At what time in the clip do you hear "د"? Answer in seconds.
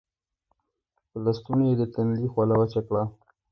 1.79-1.83